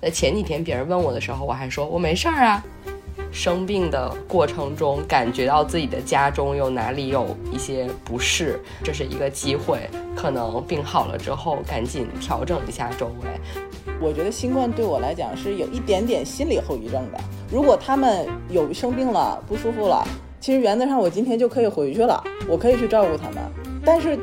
[0.00, 2.64] 在前几天别人问我的时候，我还说我没事儿啊。
[3.30, 9.80] 生病的过程中，感觉到自己的家中有哪里有一些不适，这是一个机会。
[10.16, 13.94] 可能病好了之后，赶紧调整一下周围。
[14.00, 17.20] 我觉得新冠对我来讲是有一点点心理后遗症的。
[17.50, 20.06] 如果他们有生病了、不舒服了，
[20.40, 23.42] 其实原则上我今天就可以回去了，我可以去照顾他们。
[23.84, 24.18] 但是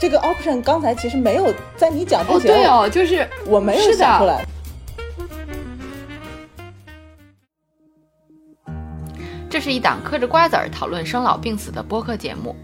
[0.00, 4.46] 这个 option 刚才其实没有在你讲之前，哦对哦，就是我没有想出来。
[9.50, 12.54] 这是一档嗑着瓜子儿讨论生老病死的播客节目，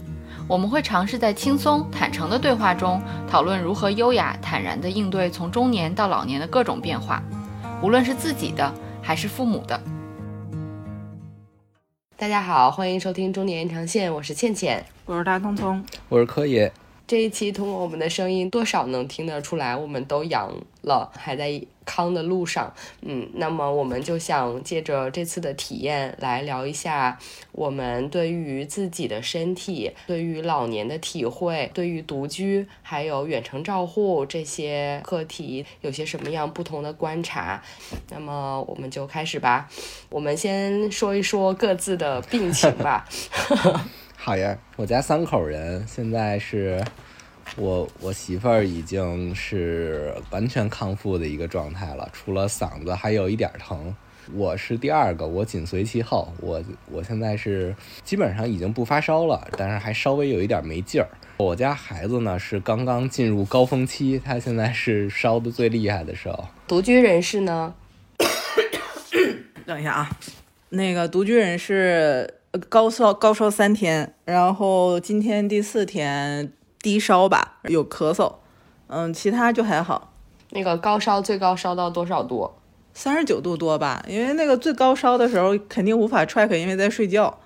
[0.46, 7.20] 我们会尝试在轻松坦诚的对话中讨论如何优雅坦然地应对从中年到老年的各种变化，
[7.82, 8.72] 无论是自己的
[9.02, 9.80] 还是父母的。
[12.16, 16.72] 大家好，欢迎收听中年延长线，我是倩倩，我是大聪聪，我是柯爷。
[17.06, 20.50] 这一期通过我们的声音，多少能听得出来，我们都阳
[20.82, 22.72] 了，还在康的路上。
[23.02, 27.18] 嗯，那么我们就想借着这次的体验，来聊一下
[27.52, 37.62] 我们对于自己的身体、对于老年的体会、对于独居还有远程照护这些课题，有些什么样不同的观察。
[38.08, 39.68] 那么我们就开始吧，
[40.08, 43.06] 我们先说一说各自的病情吧。
[44.24, 46.82] 好呀，我家三口人，现在是
[47.58, 53.94] 我我媳妇儿已经是完全康复的一个状态了，除了嗓子还有一点疼。
[54.32, 56.32] 我是第二个，我紧随其后。
[56.40, 61.08] 我我现在是基本上已经不发烧了，但是还稍微有一点没劲儿。
[61.36, 66.48] 我家孩子呢是刚刚进入高峰期，他现在是烧的最厉害的时候。
[66.66, 67.74] 独居人士呢？
[69.66, 70.10] 等一下啊，
[70.70, 72.33] 那个独居人士。
[72.68, 78.34] 高烧高烧三天，然后今天第四天低烧吧，有咳嗽，
[78.86, 80.12] 嗯，其他就还好。
[80.50, 82.50] 那个高烧最高烧到多少度？
[82.92, 87.38] 三十九度多吧，因为那个最高烧的时候肯定无法 track，因为在睡觉。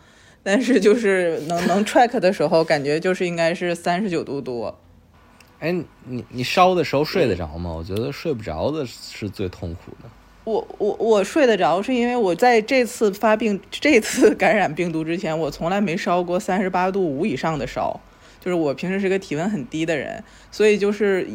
[0.42, 4.79] 但是就是能 能 track 的时候，感觉就是应该是三十九度多。
[5.58, 5.73] 哎，
[6.05, 7.73] 你你烧的时候睡得着吗？
[7.73, 10.08] 我觉得睡不着的是最痛苦的。
[10.48, 18.01] 我我我睡得着，是因为我在这次发病、这次感染病毒之前，我从来没烧过三十八度五以上的烧，
[18.41, 21.29] 就是我平时是个体温很低的人，所以就是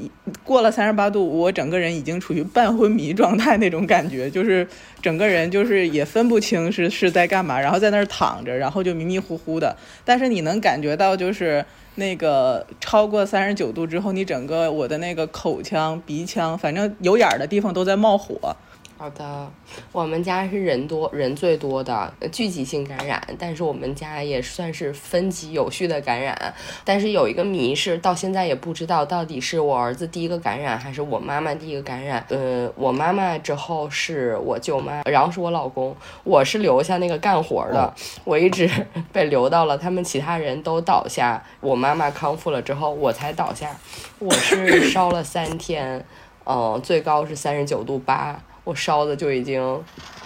[0.43, 4.67] 过了三十八度，我整个人已经处于半昏迷状态那种感觉，就是
[4.99, 11.63] 整个人就是也分不清是是在干嘛，然后在那儿躺着，然后就迷迷糊糊的，但是你能感觉到就是
[11.95, 18.55] 那个超过三十九度之后，你整个我的那个口腔、鼻腔，反正有眼儿的地方都在冒火。
[18.95, 19.51] 好的，
[19.91, 26.53] 我们家是人多人最多的聚集性感染，但是我们家也算是分级有序的感染。
[26.85, 32.25] 但是有一个谜是到现在也不知道到底是我儿子第一个感染还是我妈妈第一个感染。
[32.29, 35.93] 呃，我妈妈之后是我舅妈，然后是我老公，
[36.23, 37.93] 我是留下那个干活的，
[38.23, 38.69] 我一直
[39.11, 43.75] 被留到了他们其他人都倒下，我妈妈康复了之后我才倒下。
[44.19, 46.05] 我是烧了三天，
[46.45, 48.41] 嗯，最高是三十九度八。
[48.63, 49.61] 我烧的就已经，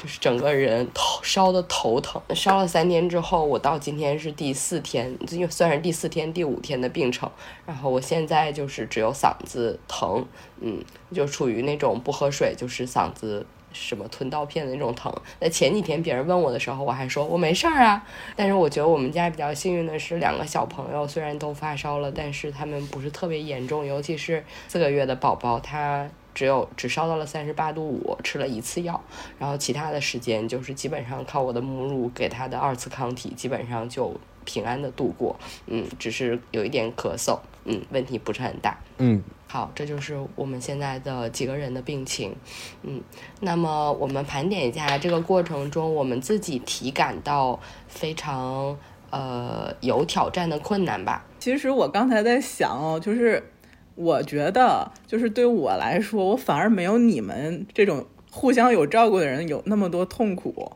[0.01, 7.27] 就是整个人头烧的头疼，烧了三天之后，我到今天是第四天，就算是第四天、第五天的病程。
[7.65, 10.23] 然后我现在就是只有嗓子疼，
[10.61, 13.43] 嗯，就处于那种不喝水就是嗓子
[13.73, 15.11] 什么吞刀片的那种疼。
[15.39, 18.05] 那前几天别人问我的时候，我还说我没事儿啊。
[18.35, 26.07] 但是我觉得我们家比较幸运的是，两个小朋友虽然都发烧了，但是他们不是特别严重，尤其是四个月的宝宝，他。
[26.37, 29.01] 只有只烧到了三十八度五，吃了一次药，
[29.39, 34.15] 然后其他的时间就是基本上靠我的母乳给他的二次抗体，基本上就
[34.45, 35.35] 平安的度过。
[35.65, 38.77] 嗯，只是有一点咳嗽，嗯，问题不是很大。
[38.99, 42.35] 嗯，好，这就是我们现在的几个人的病情。
[42.83, 43.01] 嗯，
[43.39, 48.77] 那么我们盘点一下这个过程中我们自己体感到非常
[49.09, 51.25] 呃有挑战的困难吧。
[51.39, 53.43] 其实我刚才在想哦，就是。
[53.97, 60.71] 我觉得，就是对我来说，我反而没有你们这种互相有照顾的人有那么多痛苦。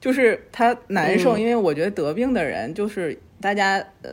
[0.00, 4.10] 就是他难受，因为我觉得得病的人就是大家呃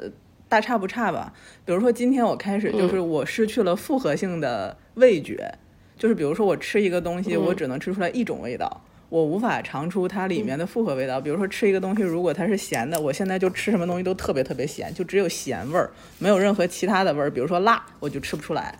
[0.49, 1.31] 大差不差吧。
[1.63, 5.49] 比如说今天我开始就是我失去了复合性的味觉，
[5.97, 8.81] 就是比如说我吃一个东西，我只能吃出来一种味道。
[9.09, 15.89] 我无法尝出它里面的复合味道，比如说吃一个东西，如果它是咸的，我现在就吃什么东西都特别特别咸，就只有咸味儿，
[16.19, 18.77] 没有任何其他的味儿，比如说辣，我就吃不出来。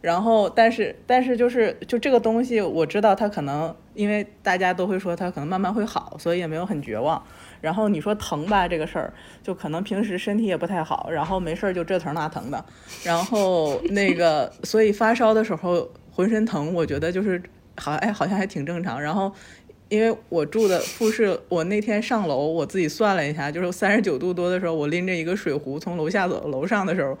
[0.00, 7.20] 然后，但是，但是就是就这个东西，我知道它可能，因为大家都会说它可能慢慢会好，所以也没有很绝望。
[7.60, 9.12] 然后你说疼吧，这个事儿
[9.42, 12.64] 就可能平时身体也不太好，然后没事儿就这疼那疼的，
[13.02, 15.90] 然后 那个，所以发烧的时候。
[16.16, 17.42] 浑身疼，我觉得就是
[17.76, 18.98] 好哎，好像还挺正常。
[18.98, 19.30] 然后
[19.88, 27.16] 因为我住的复式，我那天上楼，我自己算了一下，就是三十九度多的时候，我拎着一个水壶从楼下走楼上的时候。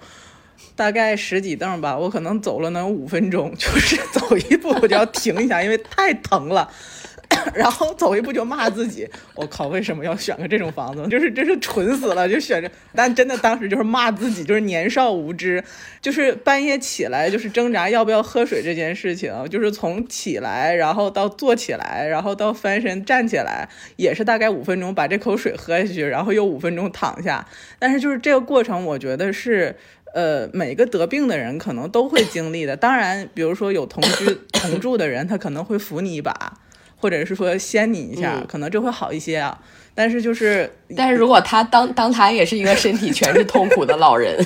[0.74, 6.70] 大概十几凳吧，我可能走了能五分钟，就是走一步我就要停一下，因为太疼了。
[7.54, 11.06] 然后走一步就骂自己，我靠，为什么要选个这种房子？
[11.08, 12.70] 就是真是蠢死了，就选着。
[12.94, 15.62] 但真的当时就是骂自己，就是年少无知，
[16.00, 27.46] 就是半夜起来就是挣扎要不要喝水这件事情，就是从起来，然后到坐起来，然后到翻身站起来，也是大概五分钟把这口水喝下去，然后又五分钟躺下。
[27.78, 29.76] 但是就是这个过程，我觉得是。
[30.14, 32.74] 呃，每个得病的人可能都会经历的。
[32.74, 36.32] 当然，比如说有同居同住的人，他可能会扶你一把，
[36.96, 39.58] 或者是说掀你一下，可能这会好一些啊。
[39.94, 44.44] 但是就是，但是如果他当当他也是一个身体全是痛苦的老人，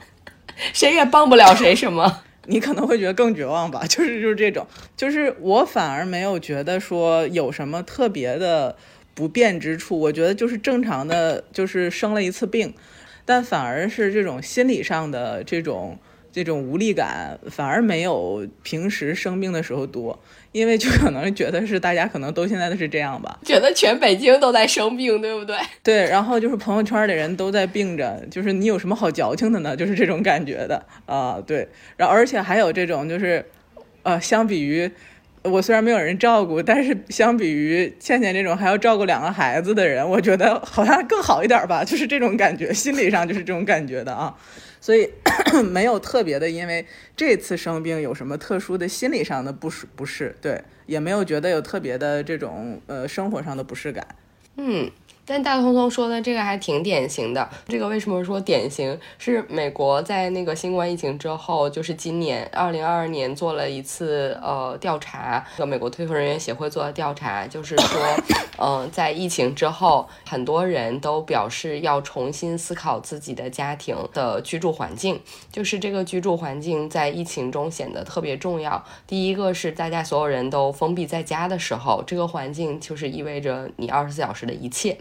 [0.72, 3.82] 谁也帮不了谁什么，你可能会觉得更绝望吧。
[3.88, 4.66] 就是就是这种，
[4.96, 8.74] 就是我反而没有觉得说有什么特别的
[9.12, 10.00] 不便之处。
[10.00, 12.72] 我觉得就是正常的，就是生了一次病。
[13.28, 15.98] 但反而是这种心理上的这种
[16.44, 20.22] 这种无力感，反而没有平时生病的时候多，
[20.52, 25.56] 因为就可能觉得是大家可能都现在都是这样吧，觉得全北京都在生病，对不对？
[25.82, 29.74] 对，然后就是朋友圈的人都在病着，就是你有什么好矫情的呢？
[29.74, 31.66] 就是这种感觉的啊，对，
[31.96, 33.42] 然后而且还有这种就是，
[34.02, 34.90] 呃，相比于。
[35.42, 44.34] 我虽然没有人照顾，但是相比于倩倩这种还要照顾两个孩子的人，我觉得好像更好一点吧，就是这种感觉，心理上就是这种感觉的啊，
[44.86, 45.10] 所以
[45.72, 46.86] 没有特别的，因为
[47.16, 54.06] 这次生病有什么特殊的心理上的不适不适，对，也没有觉得有特别的这种呃生活上的不适感，
[54.54, 54.88] 嗯。
[55.28, 57.50] 但大聪聪说的这个还挺典型的。
[57.66, 58.96] 这个为什么说典型？
[59.18, 68.00] 是美国在那个新冠疫情之后，就是今年二零二二年做了一次呃调查，和美国推送人员协会做的调查，就是说，
[68.58, 75.20] 嗯，在疫情之后，很多人都表示要重新思考自己的家庭的居住环境，
[75.50, 78.84] 就是这个居住环境在疫情中显得特别重要。
[79.08, 84.96] 第一个是大家所有人都封闭在家的时候，这个环境就是意味着你二十四小时的一切。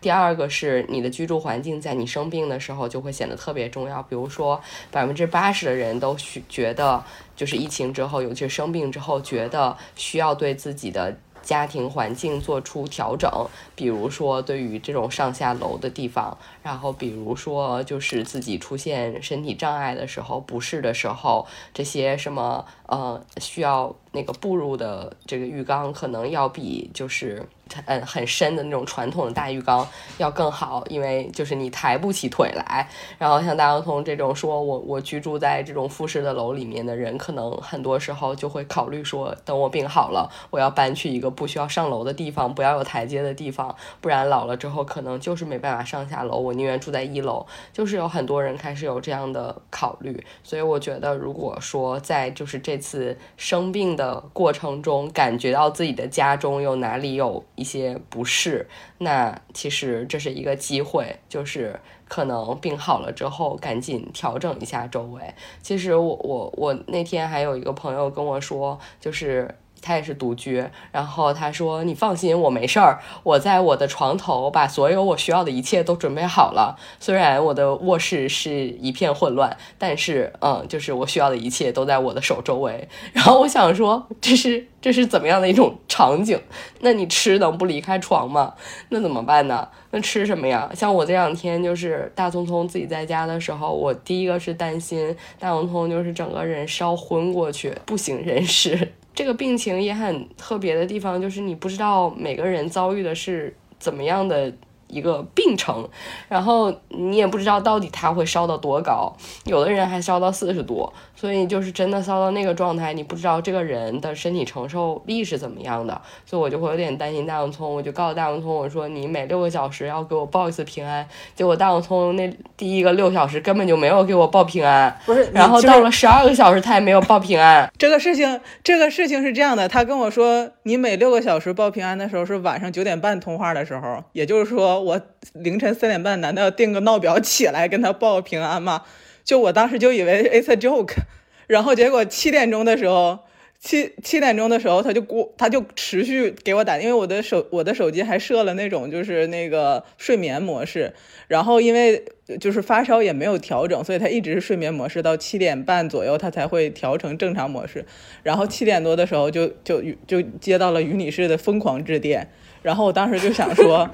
[0.00, 4.02] 第二个是你的居住环境，在你生病的时候就会显得特别重要。
[4.02, 4.60] 比如说，
[4.90, 7.02] 百分之八十的人都需觉得，
[7.34, 13.28] 就是疫情之后，尤其是生病之后，觉得需要对自己的家庭环境做出调整。
[13.74, 27.42] 比如说，对于这种上下楼的地方，然后比如说，就是自己出现身体障碍的时候、不适的时候，这些什么呃，需要那个步入的这个浴缸，可能要比就是。
[27.84, 32.88] 嗯，很深的那种传统的大浴缸要更好，因为就是你抬不起腿来。
[33.18, 46.38] 然后像大交通这种说，我我居住在这种复式的楼里面的人，可能很多时候就会考虑说，等我病好了，我要搬去一个不需要上楼的地方，不要有台阶的地方，不然老了之后可能就是没办法上下楼。
[46.38, 47.44] 我宁愿住在一楼。
[47.74, 57.44] 就是有很多人开始有这样的考虑，所以我觉得，如果说在就是这次生病的过程中，感觉到自己的家中有哪里有。
[57.56, 58.68] 一些不适，
[58.98, 65.34] 那其实这是一个机会，就是可能病好了之后赶紧调整一下周围。
[65.60, 69.52] 其实我我我那天还有一个朋友跟我说，就是。
[69.80, 76.76] 他也是独居，然后他说：“你放心，我没事儿，我在我的床头把所有我需要的一切都准备好了。
[76.98, 82.88] 虽然我的卧室是一片混乱，但是，嗯，就是我需要的一切都在我的手周围。
[83.12, 86.40] 然后我想说，这是这是怎么样的一种场景？
[86.80, 88.54] 那你吃能不离开床吗？
[88.90, 89.68] 那怎么办呢？
[89.90, 90.70] 那吃什么呀？
[90.74, 104.52] 像我这两天就是大聪聪自己在家的时候，我第一个是担心大聪聪就是整个人烧昏过去，不省人事。”这个病情也很特别的地方，就是你不知道每个人遭遇的是怎么样的。
[104.88, 105.88] 一个病程，
[106.28, 109.14] 然后你也不知道到底它会烧到多高，
[109.44, 122.26] 有的人还烧到四十多，所以就是真的烧到那个状态，你不知道这个人的身体承受力是怎么样的，所以我就会有点担心大洋葱，我就告诉大洋葱，我说你每六个小时要给我报一次平安，结果大洋葱那
[122.56, 134.77] 第一个六小时根本就没有给我报平安，不是，然后到了十二个小时他也没有报平安，这个事情这个事情是这样的，他跟我说你每六个小时报平安的时候是晚上九点半通话的时候，也就是说。
[134.80, 135.00] 我
[135.34, 138.82] 凌晨三点半，难道要定个闹表起来跟他报平安吗？
[139.24, 140.94] 就我当时就以为 it's a joke，
[141.46, 143.18] 然后结果七点钟的时候，
[143.60, 150.94] 七七点钟的时候，他就过，他就持续给我打，因为我的手我的手机还设了那种就是那个睡眠模式，
[151.26, 152.02] 然后因为
[152.40, 157.84] 就是发烧也没有调整，所以他一直是睡眠模式，到七点半左右他才会调成正常模式，
[158.22, 162.30] 然后七点多的时候就就就接到了于女士的疯狂致电，
[162.62, 163.90] 然后我当时就想说。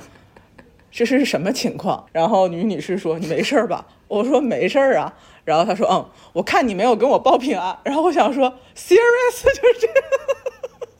[0.96, 2.06] 这是什么情况？
[2.12, 5.12] 然后女女士说：“你没事吧？”我说：“没事啊。”
[5.44, 9.88] 然后她说：“嗯，我看你没有跟我报平安。”然后我想说：“serious 就是这。”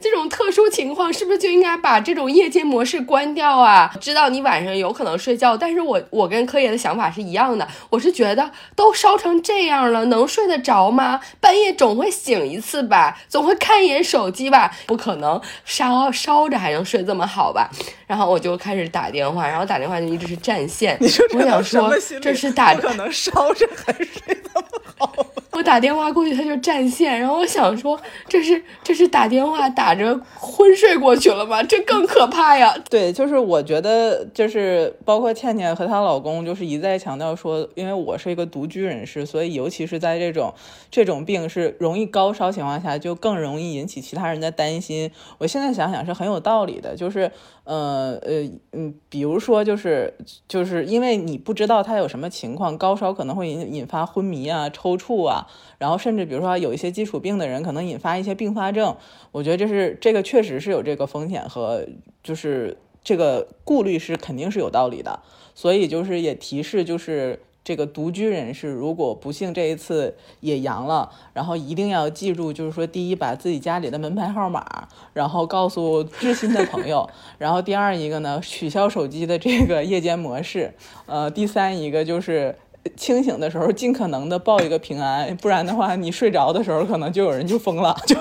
[0.05, 3.91] 这种特殊情况是不是就应该把这种夜间模式关掉啊？
[3.99, 11.19] 知道你晚上有可能睡觉，但是我我跟柯爷的想法是一样的，我是觉得都烧成这样了，能睡得着吗？
[11.41, 17.71] 半夜总会醒一次吧，总会看一眼手机吧，不可能烧烧着还能睡这么好吧？
[18.07, 20.99] 然后我就开始打电话，然后打电话就一直是占线。
[21.01, 24.67] 你说我想说这是打可能烧着还睡这么
[24.99, 25.27] 好。
[25.55, 31.63] 我打电话过去，他就占线，然后我想说，这是这是打电话打着昏睡过去了吗？
[31.63, 32.75] 这更可怕呀！
[32.91, 40.53] 对，就是我觉得，就是包括倩倩和她老公，就是一再强调说，因为我是一个独居人士，所以尤其是在这种
[40.91, 45.11] 这种病是容易高烧情况下，就更容易引起其他人的担心。
[45.39, 47.31] 我现在想想是很有道理的，就是
[47.65, 50.13] 呃呃嗯，比如说就是
[50.49, 55.47] 就是因为你不知道他有什么情况，高烧可能会引引发昏迷啊、抽搐啊。
[55.77, 58.97] 然后甚至比如说有一些基础病的人，可能引发一些并发症，
[59.33, 61.85] 我觉得这是这个确实是有这个风险和
[62.23, 65.21] 就是这个顾虑是肯定是有道理的。
[65.55, 80.75] 所以就是也提示就是这个独居人士，如果不幸这一次也阳了，然后一定要记住，就是说第一把自己家里的门牌号码，然后告诉知心的朋友，然后第二一个呢取消手机的这个夜间模式，
[81.07, 82.57] 呃，第三一个就是。
[82.99, 88.15] 清醒的时候，尽可能的报一个平安，不然的话，你睡着的时候，可能就有人就疯了，就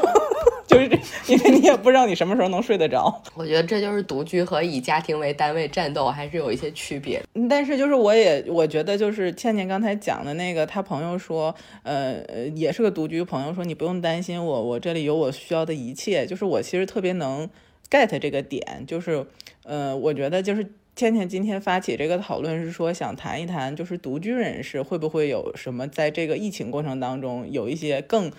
[0.87, 3.21] 就 是因为你也不知道你什么时候能睡得着。
[3.35, 7.21] 我觉得这就是独居和以家庭为单位战斗还是有一些区别。
[7.49, 16.25] 但是就是我也我觉得就是倩倩刚才讲的那个，她朋友说，呃呃，也是个独居朋友说，你不用担心我，我这里有我需要的一切。
[16.25, 17.49] 就是我其实特别能
[17.89, 19.25] get 这个点，就是
[19.63, 20.71] 呃，我觉得就是。
[20.95, 28.31] 倩倩今天发起这个讨论是说想谈一谈，就是独居人士会不会有什么在这个疫情过程当中有一些更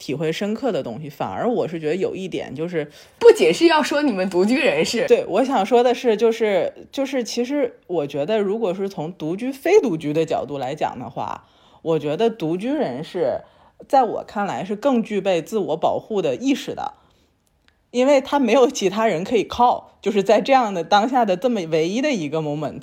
[0.00, 1.08] 体会深刻的东西。
[1.08, 2.90] 反而我是觉得有一点就是，
[3.20, 11.46] 不仅是要说你们独居人士，对我想说的是，就是就是其实我觉得，如果是从独居非独居的角度来讲的话，
[11.82, 13.42] 我觉得独居人士
[13.86, 16.94] 在我看来是更具备自我保护的意识的。
[17.92, 22.80] 因为他没有其他人可以靠，就是在这样的当下的这么唯一的一个 moment，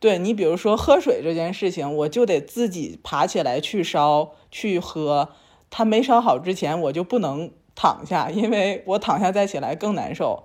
[0.00, 5.28] 对你比如说喝水这件事情，我就得自己爬起来去烧去喝，
[5.76, 10.44] 它没烧好之前我就不能躺下，因为我躺下再起来更难受。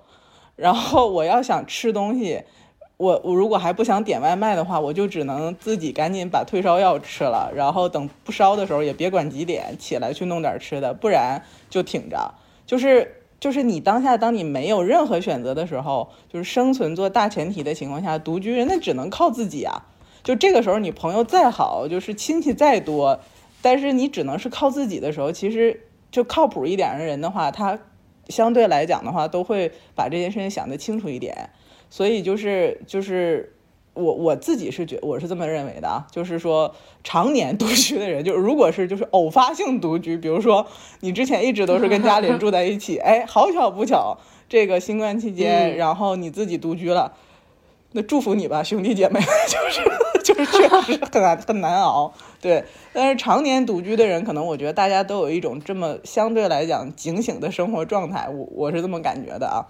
[0.56, 2.42] 然后我要想吃东西，
[2.98, 12.34] 我我如果还不想点外卖的话，我就只能自己赶紧把退烧药吃了，然后等不烧的时候也别管几点起来去弄点吃的，不然就挺着，
[12.66, 13.16] 就是。
[13.40, 19.86] 就是你当下，当你没有任何选择的时候，就是生存做大前提的情况下，独居人那只能靠自己啊。
[20.24, 23.18] 就这个时候，你朋友再好，就是亲戚再多，
[23.62, 27.80] 但是你只能是靠自己的时候，其实就靠谱一点的人的话，他
[28.28, 31.50] 相对来讲的话，都会把这件事情想得清楚一点。
[31.90, 33.54] 所以就是就是。
[33.96, 36.74] 我我自己是觉我是这么认为的啊，就是说
[37.04, 40.66] 常年独居的人，就是如果是就是偶发性独居，比如说
[41.02, 47.12] 你之前一直都是跟家里人住在一起， 哎，好巧不巧，这个新冠期间，然后你自己独居了，
[47.92, 49.20] 那祝福你吧，兄弟姐妹，
[49.50, 49.82] 就是
[50.24, 52.64] 就是确实很难很难熬，对。
[52.94, 59.66] 但是常年独居的人，可能我觉得大家都有一种这么相对来讲警醒的生活状态，我我是这么感觉的啊。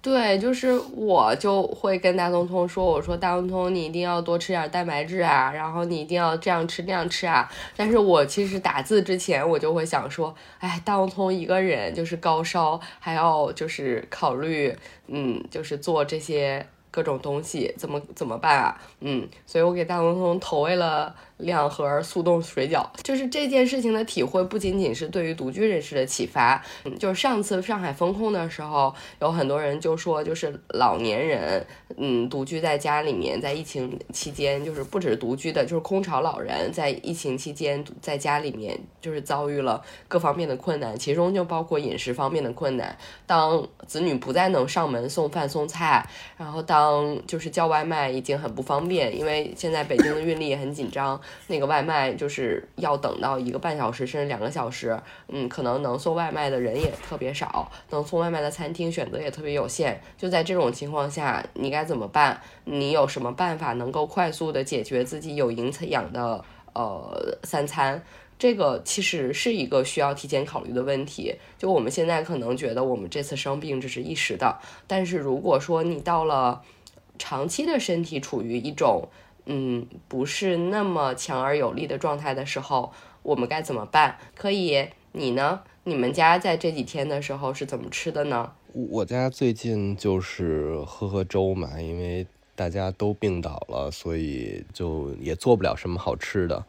[0.00, 7.50] 对，就是我就会跟大东通说，我说大东通，你一定要多吃点蛋白质啊，然后你一定要这样吃那样吃啊。
[7.76, 14.74] 但是我其实打字之前，我就会想说，哎，大东通一个人就是高烧，还要就是考虑，
[15.08, 18.80] 嗯，就是做这些各种东西，怎么怎么办啊？
[19.00, 21.14] 嗯，所以我给大龙通投喂了。
[21.38, 26.60] 两盒速冻水饺，就是这件事情的体会，不仅仅是对于独居人士的启发。
[26.84, 31.64] 嗯，就是上次上海封控的时候，有很多人就说，就是老年人，
[31.96, 42.96] 嗯，独居在家里面，在疫情期间，就是不止独居的，就是空巢老人，在疫情期间在家里面，就是遭遇了各方面的困难，其中就包括饮食方面的困难。
[43.26, 46.04] 当子女不再能上门送饭送菜，
[46.36, 60.00] 然后当当就是叫外卖已经很不方便，因为现在北京的运力也很紧张，那个外卖就是要等到一个半小时甚至两个小时，嗯，可能能送外卖的人也特别少，能送外卖的餐厅选择也特别有限。
[60.16, 62.40] 就在这种情况下，你该怎么办？
[62.64, 66.44] 你有什么办法能够快速的解决自己有营养的
[66.74, 68.02] 呃三餐？
[68.38, 71.34] 这个其实是一个需要提前考虑的问题。
[71.58, 74.56] 就我们现在可能觉得我们这次生病只是一时的，
[74.86, 76.62] 但是如果说你到了
[77.18, 79.08] 长期的身体处于一种
[79.50, 84.16] 嗯不是那么强而有力的状态的时候，我们该怎么办？
[84.36, 85.60] 可以，你呢？
[85.84, 88.52] 你们家在这几天的时候是怎么吃的呢？
[88.74, 96.62] 我家最近就是喝喝粥嘛，因为大家都病倒了，所以就也做不了什么好吃的。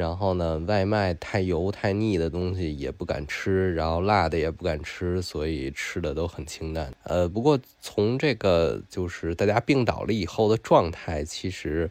[0.00, 6.90] 然后呢，外卖太油太腻的东西也不敢吃，然后辣的也不敢吃，所以吃的都很清淡。
[7.02, 11.90] 呃，不过从这个就是大家病倒了以后的状态，其实，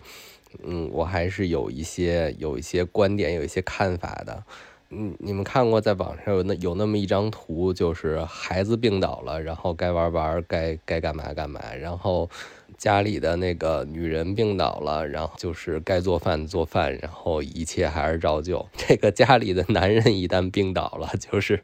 [0.63, 4.43] 嗯，我还是有一些有一些观点，有一些看法的。
[4.91, 12.29] 嗯，你们看过在网上有那有那么一张图，就是孩子病倒了，然后该玩玩，该该干嘛干嘛，然后。
[12.77, 18.65] 家里的那个女人病倒了，然后就是该做饭做饭，然后一切还是照旧。
[18.77, 21.61] 这个家里的男人一旦病倒了，就是，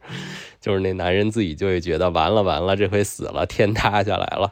[0.60, 4.52] 就是那男人自己就会觉得完了完了，这回死了，天塌下来了。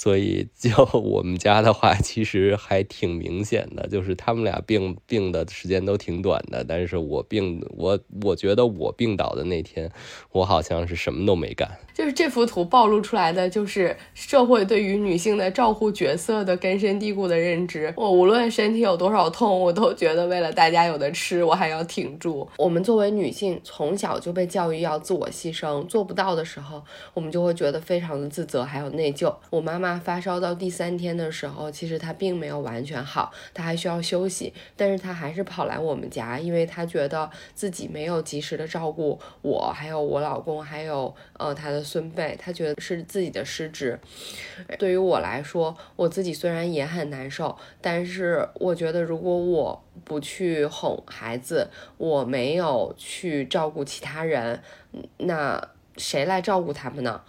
[0.00, 6.62] 所以，就 我们家的话，其实还挺明显的，就是他们俩病病的时间都挺短的。
[6.62, 9.90] 但是我病，我我觉得我病倒的那天，
[10.30, 11.68] 我好像是什么都没干。
[11.98, 17.92] 就是这幅图暴露出来的，就是社会对于女性的照护角色的根深蒂固的认知。
[17.96, 22.48] 我无论身体有多少痛，我都觉得为了大家有的吃，我还要挺住。
[22.56, 26.80] 我们作为女性，从小就被教育要自我牺牲，做不到的时候，
[27.14, 29.34] 我们就会觉得非常的自责，还有内疚。
[29.50, 41.84] 我妈妈发烧到第三天的时候，其实她并没有完全好，她还需要休息，但是她还是跑来我们家，因为她觉得自己没有及时的照顾我，还有我老公，还有呃她的。
[41.88, 43.98] 孙辈，他觉得是自己的失职。
[44.78, 54.60] 对于我来说，我自己虽然也很难受，但是我觉得如果我不去哄孩子，我没有去照顾其他人，
[55.16, 57.22] 那谁来照顾他们呢？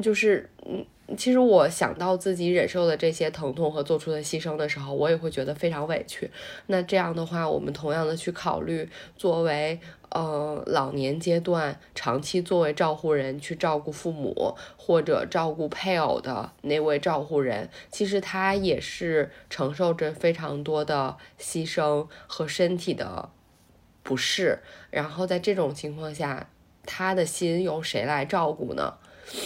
[0.00, 0.86] 就是嗯。
[1.18, 6.30] 其实我想到自己忍受的这些疼痛和做出的牺牲的时候，我也会觉得非常委屈。
[6.68, 9.78] 那这样的话，我们同样的去考虑，作为
[10.14, 23.28] 呃老年阶段长期作为照护人去照顾父母或者照顾配偶的那位照护人，其实他也是承受着非常多的牺牲和身体的
[24.02, 24.60] 不适。
[24.90, 26.48] 然后在这种情况下，
[26.86, 28.94] 他的心由谁来照顾呢？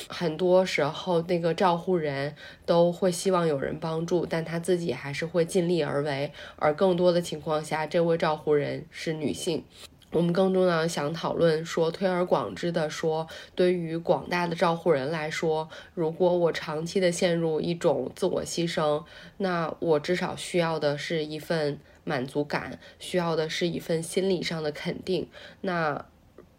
[0.08, 2.34] 很多时候，那个照护人
[2.66, 6.32] 都会希望有人帮助，但他自己还是会尽力而为。
[6.56, 9.64] 而更多的情况下，这位照护人是女性。
[10.10, 19.04] 我们更重要的想讨论说，推而广之的说，对于广大的照护人来说，如果我长期的陷入一种自我牺牲，
[19.36, 25.28] 那我至少需要的是一份满足感，需要的是一份心理上的肯定。
[25.60, 26.06] 那。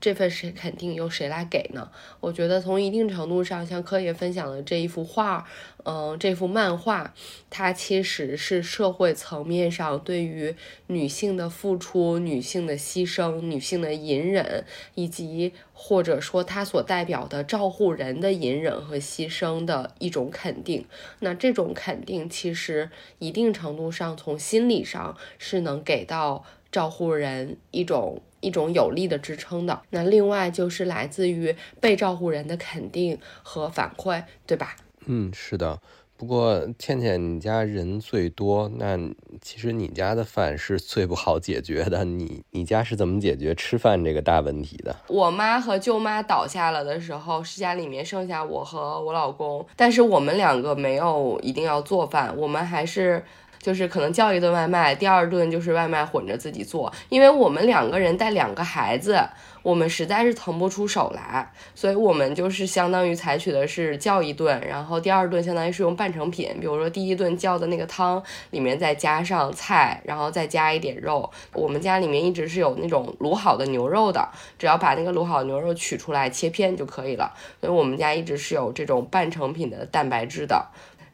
[0.02, 1.92] 这份是肯定由谁来给呢？
[2.22, 5.46] 我觉得从一定程度上，像柯爷分享的这一幅画，
[5.84, 7.14] 嗯，这幅漫画，
[7.50, 10.56] 它其实是社会层面上对于
[10.88, 14.64] 女性的付出、女性的牺牲、女性的隐忍，
[14.96, 20.86] 以及或者说它所代表的照护人的隐忍和牺牲的一种肯定。
[21.20, 28.22] 那这种肯定其实一定程度上从心理上是能给到照护人一种。
[28.42, 34.76] 一种有力的支撑的，那另外就是来自于被照顾人的肯定和反馈，对吧？
[35.06, 35.80] 嗯，是的。
[36.16, 39.00] 不过倩倩，你家人最多，那
[39.42, 42.04] 其实你家的饭是最不好解决的。
[42.04, 44.94] 你你家是怎么解决吃饭这个大问题的？
[45.08, 53.24] 我妈和舅妈倒下了的时候，是家里面剩下我和我老公，但是我们两个没有一定要做饭，我们还是。
[53.60, 59.20] 就是可能叫一顿外卖，第二顿就是外卖混着自己做，因为我们两个人带两个孩子，
[59.62, 71.30] 我们实在是腾不出手来，所以我们就是相当于采取的是叫一顿，然后第二顿相当于是用半成品，比如说第一顿叫的那个汤里面再加上菜，然后再加一点肉。
[71.54, 80.66] 我们家里面一直是有那种卤好的牛肉的，只要把那个卤好牛肉取出来切片就可以了，所以我们家一直是有这种半成品的蛋白质的。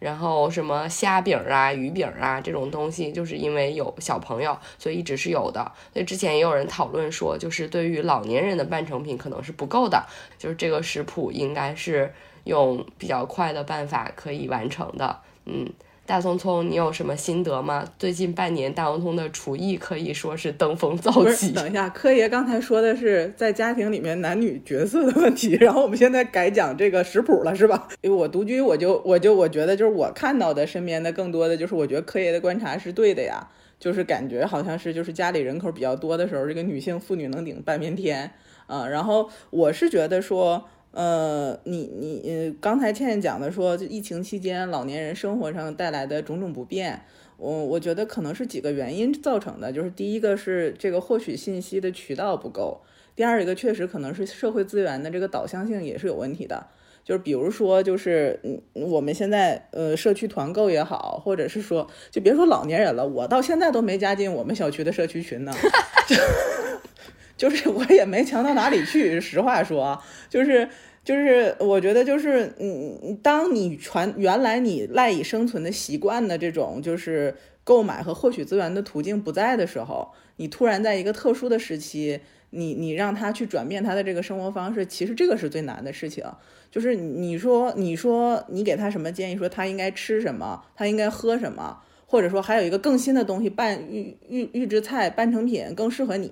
[0.05, 5.71] 然后什么虾饼啊、鱼饼啊这种东西，就是因为有小朋友，所以一直是有的。
[5.91, 10.05] 所以之前也有人讨论说，就是对于老年人的半成品可能是不够的，
[10.37, 12.13] 就是这个食谱应该是
[12.43, 15.19] 用比较快的办法可以完成的。
[15.45, 15.67] 嗯，
[16.07, 17.83] 大聪聪，你有什么心得吗？
[17.97, 21.51] 最近半年，大聪聪的厨艺可以说是登峰造极。
[21.51, 27.87] 等一下，柯爷刚才说的是在家庭里面男女角色的问题，然后我们现在改讲这个食谱了，是吧？
[28.01, 38.31] 因为我独居，我就我就我觉得就是我看到的身边的更多的就是我觉得柯爷的观察是对的呀，就是感觉好像是就是家里人口比较多的时候，这个女性妇女能顶半边天
[38.67, 40.69] 啊、然后我是觉得说。
[40.95, 47.01] 呃，你你呃，刚才倩倩讲的说，就疫情期间老年人生活上带来的种种不便，
[47.36, 52.79] 我我觉得可能是几个原因造成的，就是第一个是这个获取信息的渠道不够，
[53.13, 56.67] 第二一个确实可能是社会资源的这个导向性也是有问题的。
[57.03, 65.53] 就是比如说，就是嗯，我们现在呃社区团购也好，或者是说，就别说老年人了，我到现在都没加进我们小区的社区群呢，
[67.38, 69.19] 就是 我也没强到哪里去。
[69.19, 70.67] 实话说，就是
[71.04, 82.19] 就是我觉得就是嗯，当你传原来你赖以生存的习惯的这种就是购买和获取资源的途径不在的时候，你突然在一个特殊的时期，
[82.52, 86.24] 你你让他去转变他的这个生活方式，其实这个是最难的事情。
[86.71, 96.32] 就是你说你说你给他什么建议，说他应该吃什么，他应该喝什么，或者说还有一个更新的东西半预预预制菜半成品更适合你。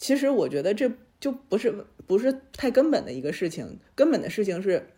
[0.00, 4.88] 其实我觉得这就不是不是太根本的一个事情，根本的事情是。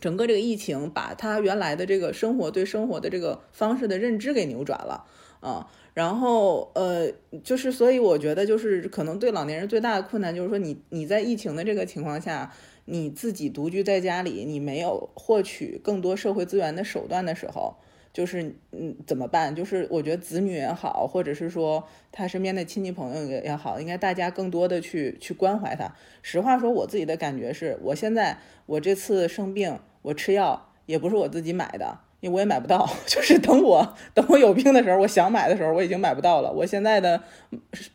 [0.00, 5.06] 整个这个疫情把他原来的这个生活对生活的这个方式的认知给扭转了
[5.40, 7.10] 啊，然后呃，
[7.42, 12.52] 就是所以我觉得就是可能对老年人最大的困难就是说你你在疫情的这个情况下，
[12.86, 17.76] 你自己独居在家里，你没有获取更多社会资源的手段的时候，
[18.14, 19.54] 就是嗯怎么办？
[19.54, 25.94] 就是我觉得子女也好，或者是说他身边的亲戚朋友也也好，应该大家更多的去去关怀他。
[26.22, 31.98] 实话说，我自己的感觉是我现在我这次生病，我吃药也不是我自己买的。
[32.20, 36.50] 因为我也买不到， 就是等我等我有病的时候，我想买的时候，我已经买不到了。
[36.50, 37.20] 我现在的，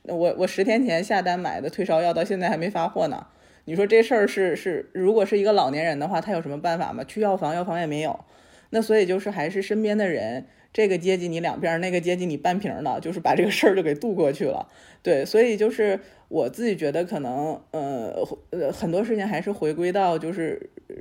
[0.03, 3.25] 我我十天前下单买的退烧药，到现在还没发货呢。
[3.65, 7.03] 你说这事儿是是，如果是一个老年人的话，他有什么办法吗？
[7.03, 8.19] 去药房，药房也没有。
[8.69, 14.67] 那所以就是还是身边的人，这个接济你两瓶，那个接济你半瓶的，就是把这个事儿就给渡过去了。
[15.01, 20.95] 对，所以就是我自己觉得可能，呃呃，很多事情还是回归到就是、呃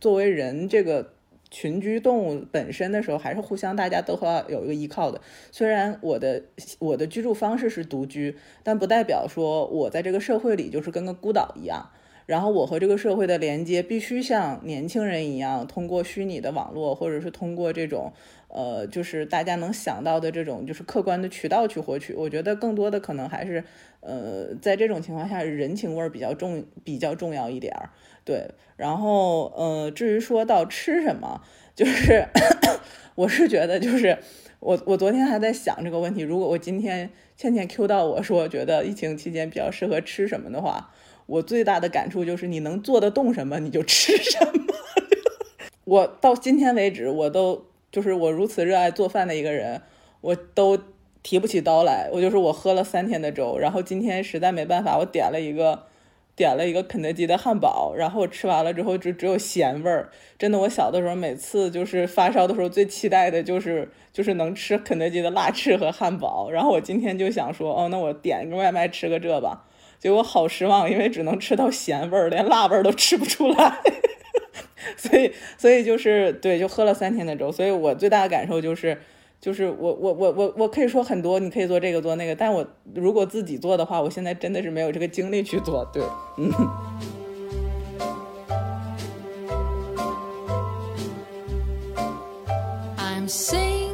[0.00, 1.12] 作为人这个。
[1.54, 5.20] 群居动物本身的时候，还是互相大家都要有一个依靠的。
[5.50, 6.44] 虽然我的
[6.78, 11.90] 我的居住方式是独居，但不代表说我在这个社会里就是跟个孤岛一样。
[12.26, 18.12] 然后我和这个社会的连接必须像年轻人一样，通过虚拟的网络，或者是通过这种
[18.48, 22.14] 呃，就是大家能想到的这种就是客观的渠道去获取。
[22.14, 23.64] 我觉得更多的可能还是
[24.00, 27.90] 呃，在这种情况下，人情味儿比较重，比较重要一点儿。
[28.24, 31.40] 对，然后呃，至于说到吃什么，
[31.74, 32.24] 就是
[33.16, 34.16] 我是觉得就是
[34.60, 40.92] 我我昨天还在想这个问题，如果我今天倩倩 Q 到我说觉得疫情期间比较适合吃什么的话，
[41.26, 44.74] 我最大的感触就是你能做得动什么你就吃什么。
[45.84, 49.82] 我到今天为止，我都就是我如此热爱做饭的一个人，
[50.20, 50.78] 我都
[51.22, 52.08] 提不起刀来。
[52.12, 55.84] 我就是我喝了三天的粥，然后今天实在没办法，我点了一个。
[56.34, 60.10] 点了一个肯德基的汉堡，然后我吃完了之后就只有咸味儿。
[60.38, 66.50] 真的，我小的时候每次就是发烧的时候最期待的就是就是能吃肯德基的辣翅和汉堡。
[66.50, 69.66] 然后我今天就想说，哦，那我点一个外卖吃个这吧。
[70.02, 73.78] 结果好失望，因为只能吃到咸味儿，连辣味儿都吃不出来。
[74.98, 77.52] 所以，所以就是对，就喝了三天的粥。
[77.52, 78.98] 所以我最大的感受就是。
[79.40, 85.84] 就是我我我我我可以说很多，你可以做这个做那个，但我如果自己做的话，我现在真的是没有这个精力去做。
[85.92, 86.00] 对，
[86.36, 86.48] 嗯。
[92.96, 93.90] I'm singing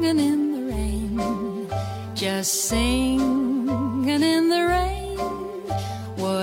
[0.00, 1.66] in the rain,
[2.14, 3.18] just singing
[4.06, 4.91] in the rain.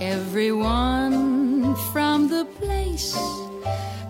[0.00, 3.16] everyone from the place.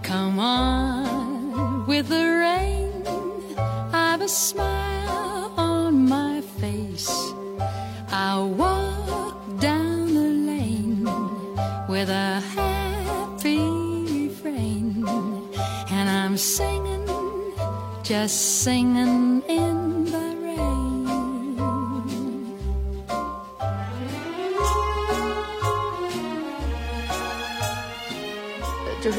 [0.02, 2.92] Come on with the rain.
[3.92, 7.10] I've a smile on my face.
[8.10, 11.04] I'll walk down the lane
[11.88, 13.58] with a happy
[14.14, 15.04] refrain.
[15.90, 17.06] And I'm singing,
[18.02, 19.15] just singing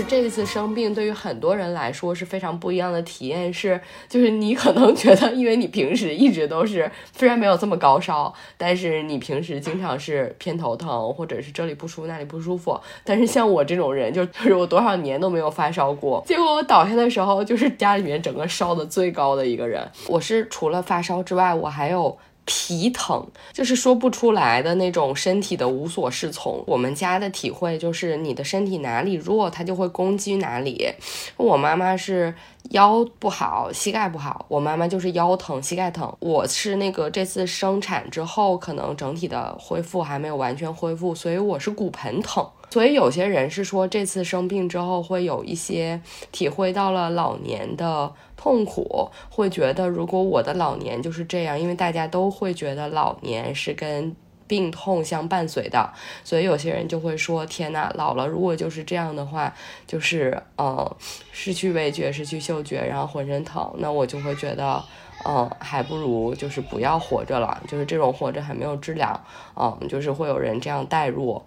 [0.07, 12.79] 这一次生病对于很多人来说是非常不一样的体验，是就是你可能觉得，因为你平时一直都是虽然没有这么高烧，但是你平时经常是偏头疼，或者是这里不舒服那里不舒服。
[13.03, 19.85] 但是像我这种人，就就是我多少年都没有发烧过，结果我倒下的时候，就是家里面整个烧的最高的一个人。
[20.07, 22.17] 我是除了发烧之外，我还有。
[22.47, 26.63] 皮疼，就是说不出来的那种身体的无所适从。
[26.65, 30.89] 我们家的体会就是，你的身体哪里弱，它就会攻击哪里。
[31.35, 32.33] 我妈妈是
[32.69, 36.15] 腰不好，膝盖不好，我妈妈就是腰疼，膝盖疼。
[36.19, 42.47] 我是那个这次生产之后，可能整体的恢复还没有完全恢复，所以我是骨盆疼。
[42.69, 46.01] 所以有些人是说，这次生病之后会有一些
[46.33, 54.15] 体会到了老年的痛苦，会觉得如果我的老年就是这样，因为大家都会觉得老年是跟
[54.47, 55.91] 病痛相伴随的，
[56.23, 59.53] 所以有些人就会说：天呐，老了如果就是这样的话，
[59.85, 60.95] 就是呃
[61.33, 64.81] 失去味觉、失去嗅觉，然后浑身疼，那我就会觉得。
[65.25, 69.19] 嗯，还不如就是不要活着了，就是这种活着还没有治疗，
[69.55, 71.41] 嗯，就是会有人这样代入，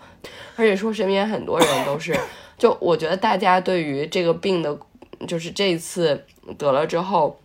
[0.57, 2.19] 而且说身边很多人都是，
[2.59, 4.77] 就我觉得大家对于这个病的，
[5.27, 6.25] 就是这一次
[6.59, 7.39] 得了之后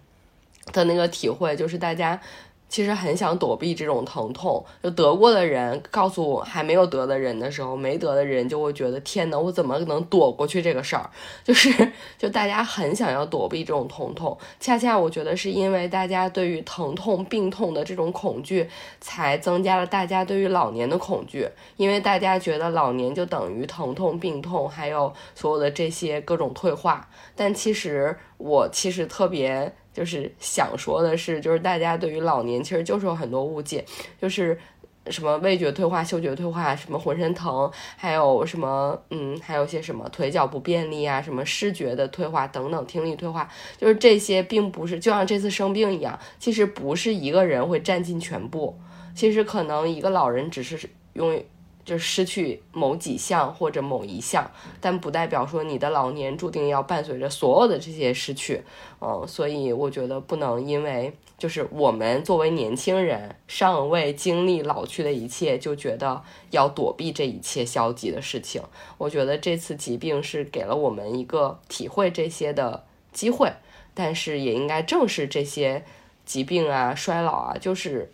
[0.72, 2.22] 的那个体会，就是大家。
[2.67, 11.10] 其实很想躲避这种疼痛，就得过的人告诉我还没有得的人的时候，没得的人就会觉得天哪，我怎么能躲过去这个事儿？
[11.43, 21.47] 就是就大家很想要躲避这种疼痛，恰恰我觉得是因为大家对于疼痛、病痛的这种恐惧，才增加了大家对于老年的恐惧，
[21.78, 27.08] 因为大家觉得老年就等于疼痛、病痛，还有所有的这些各种退化。
[27.36, 29.73] 但其实我其实特别。
[29.96, 33.86] 就是想说的是，就是大家对于老年其实就是有很多误解，
[34.22, 34.60] 就是
[35.08, 48.78] 什么味觉退化、嗅觉退化，什么浑身疼，还有什么嗯，还有些什么腿脚不便利啊，什么视觉的退化等等，听力退化，就是这些并不是就像这次生病一样，其实不是一个人会占尽全部，
[49.16, 51.42] 其实可能一个老人只是用。
[51.86, 54.50] 就失去某几项或者某一项，
[54.82, 58.63] 但不代表说你的老年注定要伴随着所有的这些失去，
[59.00, 68.63] 嗯，所以我觉得不能因为就是我们作为年轻人尚未经历老去的一切，就觉得要躲避这一切消极的事情。
[68.98, 73.54] 我觉得这次疾病是给了我们一个体会这些的机会，
[73.93, 75.86] 但是也应该正视这些
[76.26, 78.12] 疾病啊、衰老啊，就是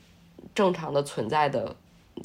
[0.54, 1.78] 正常的存在的。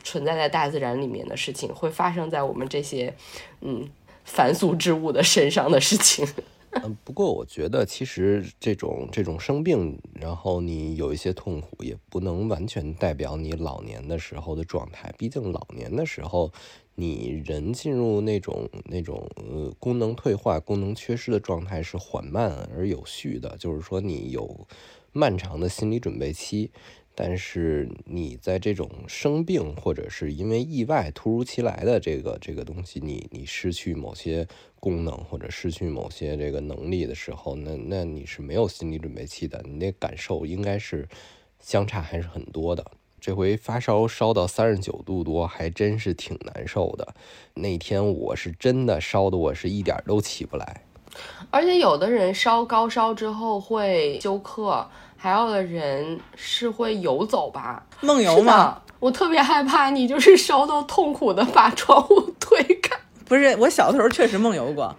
[0.02, 3.14] 存在在大自然里面的事情，会发生在我们这些
[3.60, 3.88] 嗯
[4.24, 6.26] 凡俗之物的身上的事情。
[6.82, 15.10] 嗯，不过我觉得其实这种这种生病，然后你有一些痛苦，也不能完全代表你老年的时候的状态。
[15.16, 16.52] 毕竟老年的时候，
[16.96, 24.66] 你人进入那种那种呃功能退化、功能缺失的状态是缓慢而有序的，就是说你有
[25.12, 26.70] 漫长的心理准备期。
[27.18, 34.46] 但是你在这种生病或者是因为意外突如其来的这个这个东西，你你失去某些
[34.78, 41.08] 功能或者失去某些这个能力的时候，那那你是没有心理准备期的，你那感受应该是
[41.58, 42.84] 相差还是很多的。
[43.18, 47.14] 这回发烧烧到三十九度多，还真是挺难受的。
[47.54, 50.82] 那天我是真的烧的，我是一点都起不来。
[51.50, 54.86] 而且有的人烧高烧之后会休克。
[55.26, 58.80] 还有的人是会游走吧，梦游吗？
[59.00, 62.96] 我特别害怕你就是烧到痛苦的把窗户推开。
[63.26, 64.94] 不是，我小的时候确实梦游过，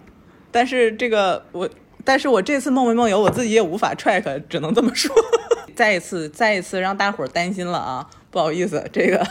[0.50, 1.66] 但是这个我，
[2.04, 5.16] 但是我这次梦没梦游，我自己也无法 track，只能这么说。
[5.74, 8.06] 再一次，再一次让大伙儿担心了啊！
[8.30, 9.26] 不好意思，这个，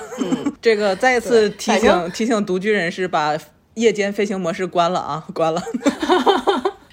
[0.60, 3.38] 这个再一次提醒提醒独居人士把
[3.76, 5.62] 夜间飞行模式关了啊，关了。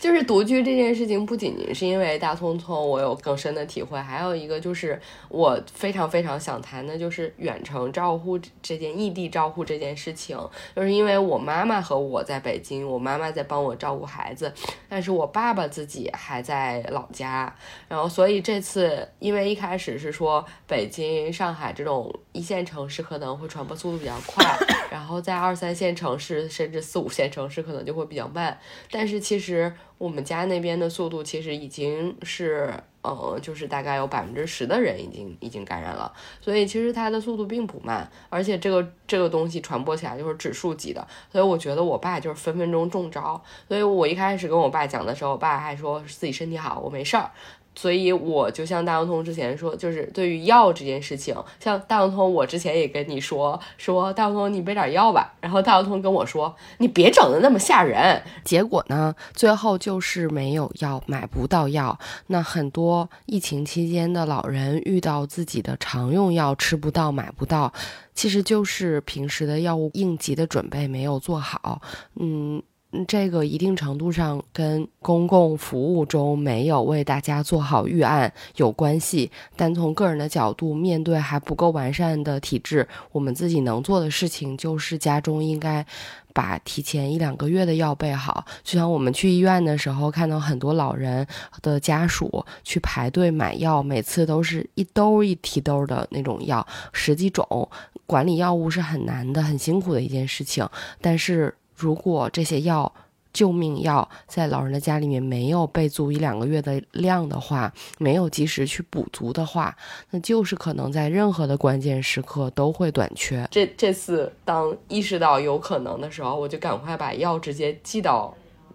[0.05, 10.39] 就是独居这件事情，不仅仅是因为大聪聪我有更深的体会，还有一个就是我非常非常想谈的，就是远程照护这件异地照护这件事情。
[10.77, 14.53] 就是因为我妈妈和我在北京，我妈妈在帮我照顾孩子，
[14.91, 17.57] 但是我爸爸自己还在老家。
[17.89, 24.45] 然后，所以这次因为一开始是说北京、上海这种一线城市可能会传播速度比较快，
[24.91, 28.59] 然后在二三线城市甚至四五线城市可能就会比较慢。
[28.91, 29.73] 但是其实。
[29.99, 43.43] 我们家那边的速度其实已经是，呃，就是大概有百分之十的人已经已经感染了，所以其实它的速度并不慢，而且这个这个东西传播起来就是指数级的，所以我觉得我爸就是分分钟中招。
[43.69, 47.31] 所以我一开始跟我爸讲的时候，我爸还说自己身体好，我没事儿。
[47.75, 55.35] 所以我就像大洋通之前说，就是对于药这件事情，像大洋通，我之前也跟你说说，大洋通你备点药吧。
[55.41, 58.23] 然后大洋通跟我说，你别整的那么吓人。
[58.45, 61.99] 结果呢，最后就是没有药，买不到药。
[62.29, 67.73] 那很多疫情期间的老人遇到自己的常用药吃不到、买不到，
[68.15, 71.83] 其实就是平时的药物应急的准备没有做好。
[72.21, 72.63] 嗯。
[73.09, 85.85] 这个一定程度上跟公共服务中没有为大家做好预案有关系，但从个人的角度，面对还不够完善的体制，我们自己能做的事情就是家中应该
[86.33, 88.45] 把提前一两个月的药备好。
[88.63, 91.27] 就像我们去医院的时候，看到很多老人
[91.63, 97.69] 的家属去排队买药，每次都是一兜一提兜的那种药，十几种，
[98.07, 100.69] 管理药物是很难的、很辛苦的一件事情，
[101.01, 101.55] 但是。
[101.75, 102.93] 如果这些药、
[103.33, 109.77] 救命药在老人的家里面没有备足一两个月的量的话，没有及时去补足的话，
[110.11, 113.49] 那就是可能在任何的关键时刻都会短缺。
[113.51, 118.33] 这这次当意识到有可能的时候，我就赶快把药直接寄到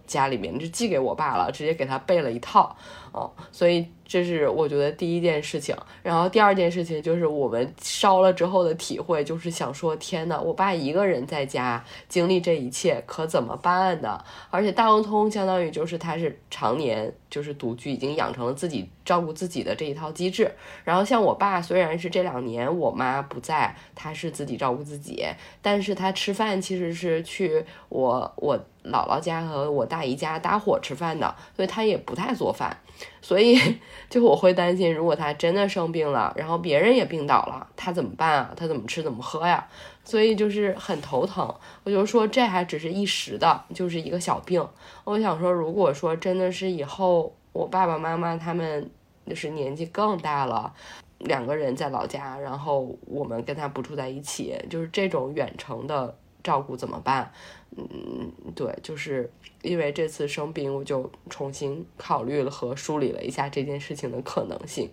[0.10, 2.76] 家里面，就寄给我爸了，直接给他备了一套。
[3.14, 3.88] 哦，所以。
[4.10, 14.20] 这是我觉得第一件事情，然后第二件事情就是我们烧了之后的体会，就是想说，天呐，我爸一个人在家经历这一切，可怎么办呢？
[14.50, 20.52] 而且大融通相当于就是他是常年就是独居，已经养成了自己照顾自己的这一套机制。
[20.84, 25.24] 然后像我爸，虽然是这两年我妈不在，他是自己照顾自己，
[25.62, 28.60] 但是他吃饭其实是去我我
[28.92, 32.76] 姥姥家和我大姨家搭伙吃饭的，所以他也不太做饭。
[33.22, 33.58] 所以，
[34.10, 38.54] 就我会担心，如果他真的生病了，然后别人也病倒了，他怎么办啊？
[38.56, 39.66] 他怎么吃怎么喝呀？
[40.04, 41.54] 所以就是很头疼。
[41.84, 44.66] 我就说这还只是一时的，就是一个小病。
[45.06, 48.90] 我想说，如果说真的是以后我爸爸妈妈他们
[49.26, 50.74] 就是年纪更大了，
[51.20, 57.32] 两个人在老家，然后我们跟他不住在一起，就是这种远程的照顾怎么办？
[57.78, 64.90] 嗯，对，就是因为这次生病，我就重新考虑了和梳理了一下这件事情的可能性。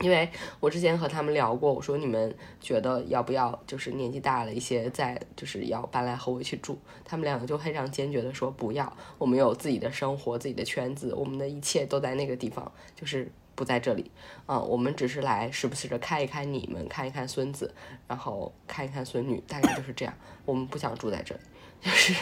[0.00, 6.78] 因为我之前和他们聊过，我说你们觉得要不要，就是年纪大了一些，再就是要搬来和我一起住。
[7.04, 14.08] 他们两个就非常坚决的说不要，我们有自己的生活、自己的圈子，我们的一切都在那个地方，就是不在这里。
[14.46, 17.74] 嗯，我们只是来时不时的看一看你们，看一看孙子，
[18.06, 20.14] 然后看一看孙女，大概就是这样。
[20.44, 21.40] 我们不想住在这里。
[21.80, 22.14] 就是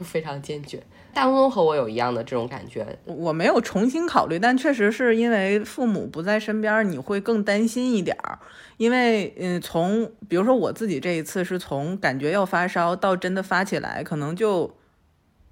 [0.00, 0.82] 非常坚决，
[1.12, 2.98] 大东和我有一样的这种感觉。
[3.04, 8.38] 我没有重新考虑，但确实是因为父母不在身边，你会更担心一点儿。
[8.76, 14.76] 因为，嗯，从比如说我自己这一次是从感觉要发烧到真的发起来，可能就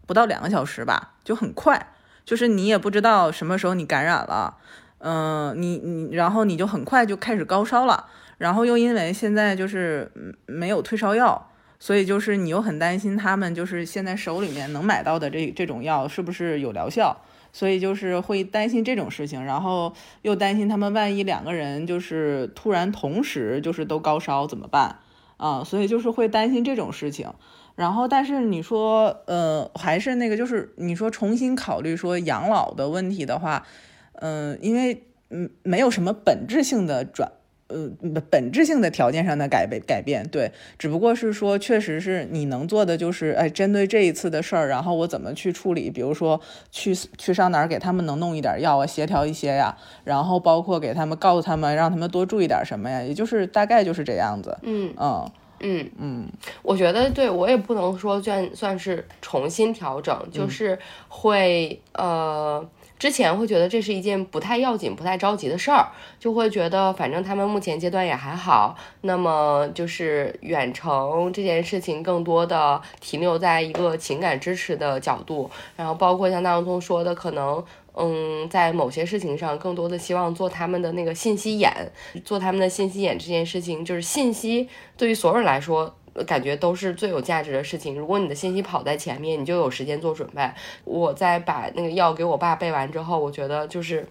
[0.06, 1.94] 不到两个小时吧，就很快。
[2.24, 4.56] 就是你也不知道什么时候你感染了，
[4.98, 8.06] 嗯，你你然后你就很快就开始高烧了，
[8.38, 10.10] 然后又因为现在就是
[10.46, 11.50] 没有退烧药。
[11.84, 17.14] 所以就是你又很担心他们就是现在手里面能买到的这这种药是不是有疗效，
[17.52, 19.92] 所以就是会担心这种事情，然后
[20.22, 25.00] 又担心他们万一两个人就是突然同时就是都高烧怎么办
[25.36, 25.62] 啊？
[25.62, 27.30] 所以就是会担心这种事情。
[27.74, 33.66] 然后但是你说呃还是那个就是你说重新考虑说养老的问题的话，
[34.14, 37.30] 嗯，因为嗯没有什么本质性的转。
[37.74, 45.90] 呃，本质性的条件上的改变改变，对，只不过是说，确实是你能做的就是，哎，针对这一次的事儿，然后我怎么去处理？
[45.90, 54.56] 比如说，去去上哪儿给他们能弄一点药啊，协调一些呀，然后包括给他们告诉他们，让他们多注意点什么呀，也就是大概就是这样子。
[54.62, 56.28] 嗯嗯嗯嗯，
[56.62, 62.64] 我觉得对我也不能说算算是重新调整，就是会呃。
[63.04, 65.88] 之前会觉得这是一件不太要紧、不太着急的事儿，
[66.18, 68.74] 就会觉得反正他们目前阶段也还好。
[69.02, 77.62] 那么就是远程这件事情，更多的停留在一个情感支持的角度，然后包括像大王通说的，可能
[77.92, 81.92] 嗯，在某些事情上，更多的希望做他们的那个信息眼，
[82.24, 85.94] 做他们的信息眼这件事情，就是信息对于所有人来说。
[86.26, 87.96] 感觉都是最有价值的事情。
[87.96, 90.48] 如果你的信息跑在前面，你就有时间做准备。
[90.84, 94.06] 我在把那个药给我爸备完之后，我觉得就是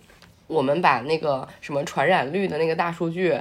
[0.47, 3.39] 我们把那个什么传染率的那个大数据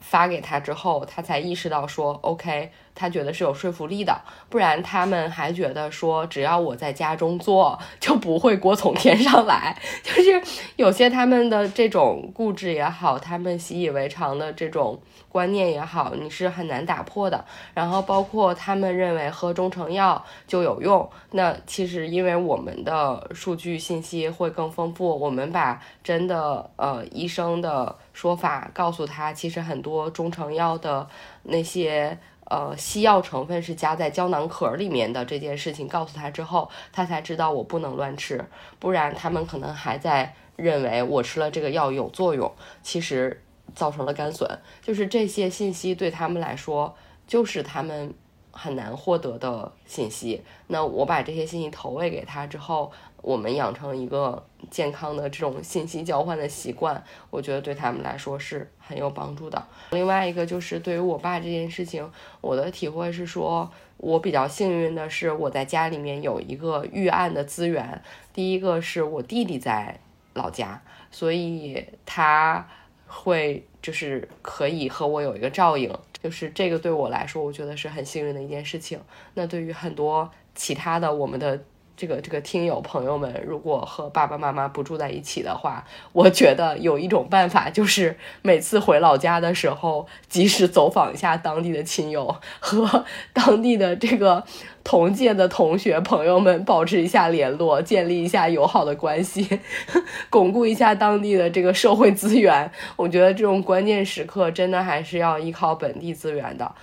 [0.00, 4.16] 发给他之后，他才意识到说，OK，他觉得是有说服力的，
[4.48, 9.76] 不然他们还觉得说只要我在家中做，就不会锅从天上来。
[10.02, 10.42] 就是
[10.76, 17.44] 有些他们的这种固执也好，他们习以为常的这种观念也好，你是很难打破的。
[17.74, 31.06] 然后包括他们认为喝中成药就有用，那其实因为我们的数据信息会更丰富，我们把真的呃医生的说法告诉他，其实很多中成药的
[31.42, 32.16] 那些。
[32.50, 38.44] 呃，西药成分是加在胶囊壳里面的这件事情告诉他之后，他才知道我不能乱吃，
[38.78, 43.42] 不然他们可能还在认为我吃了这个药有作用，其实
[43.74, 44.48] 造成了肝损。
[44.82, 46.94] 就是这些信息对他们来说，
[47.26, 48.12] 就是他们
[48.54, 50.42] 很难获得的信息。
[50.68, 52.90] 那我把这些信息投喂给他之后。
[53.24, 59.66] 我们养成一个健康的这种信息交换的习惯，我觉得对他们来说是很有帮助的。
[59.92, 62.06] 另外一个就是对于我爸这件事情，
[62.42, 68.02] 我的体会是说，我比较幸运的是我在家里面有一个预案的资源。
[68.34, 69.98] 第一个是我弟弟在
[70.34, 72.68] 老家，所以他
[73.06, 75.90] 会就是可以和我有一个照应，
[76.24, 78.98] 就是这个对我来说，我觉得是很幸运的一件事情。
[79.34, 81.62] 那对于很多其他的我们的。
[81.96, 94.44] 这个这个听友朋友们，如果和爸爸妈妈不住在一起的话，我觉得有一种办法，就是每次回老家的时候，及时走访一下当地的亲友，和当地的这个
[94.82, 99.60] 同届的同学朋友们保持一下联络，建立一下友好的关系，
[100.28, 102.70] 巩固一下当地的这个社会资源。
[102.96, 106.74] 我觉得这种关键时刻，真的还是要依靠本地资源的。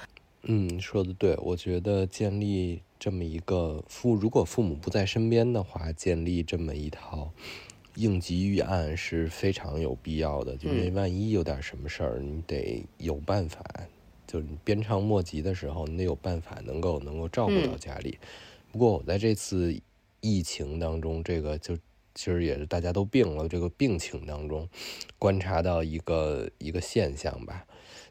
[0.43, 2.81] 嗯，说的对，我觉得建立。
[3.01, 7.31] 这么一个父，如果父母不在身边的话，建立这么一套
[7.95, 10.55] 应急预案是非常有必要的。
[10.55, 13.59] 就因为万一有点什么事儿，你得有办法，
[14.27, 18.19] 就是鞭长莫及的时候，你得有办法能够能够照顾到家里。
[18.71, 19.75] 不过我在这次
[20.19, 21.75] 疫情当中，这个就
[22.13, 24.69] 其实也是大家都病了，这个病情当中
[25.17, 27.65] 观察到一个一个现象吧，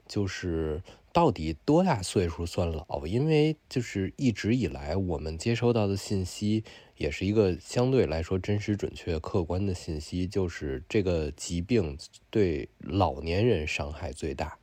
[0.08, 0.82] 就是。
[1.12, 3.04] 到底多大岁数算老？
[3.06, 6.62] 因为就是一直以来我们接收到的信息，
[6.96, 11.98] 也是一个相对来说真实、准确、客观的信息，就是这个疾病
[12.30, 14.56] 对老年人伤害最大，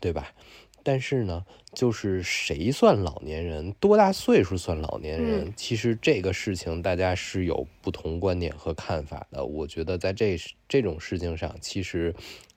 [0.00, 0.34] 对吧？
[0.82, 5.52] 但是呢，就是谁算老年人，多大岁数算老年人？
[5.56, 9.44] 其实这个事情大家是有不同观点和看法的。
[9.44, 10.36] 我觉得在这
[10.68, 12.12] 这种事情上，其实。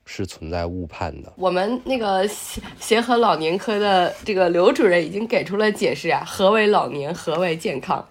[0.06, 1.34] 是存在误判的。
[1.36, 8.08] 我们那个协协和老年科的这个刘主任已经给出了解释啊，何为老年，何为健康？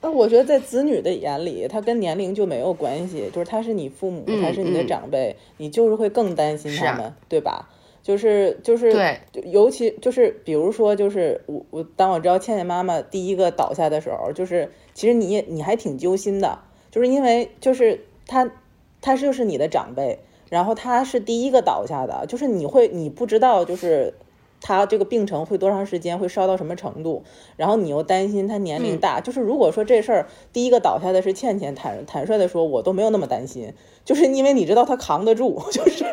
[0.00, 7.68] 那我觉得在子女的眼里，他跟年龄就没有关系，就是他是你父母，他是你的长辈，你就是会更担心他们，对吧？
[8.02, 16.58] 就是就是对，尤其就是比如说，就是我我当我知道倩倩妈妈第一个倒下的时候，就是其实你你还挺揪心的，
[16.90, 18.50] 就是因为就是他
[19.00, 20.18] 他就是你的长辈。
[20.52, 24.12] 然后他是第一个倒下的，就是你会你不知道，就是
[24.60, 27.22] 他这个病程会多长时间，会烧到什么程度，
[27.56, 33.72] 然后你又担心他年龄大，就是如果说这事儿第一个倒下的是倩倩，坦坦率的说，我都没有那么担心，
[34.04, 36.04] 就是因为你知道他扛得住， 就是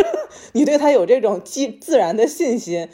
[0.53, 2.87] 你对他有这种自自然的信心，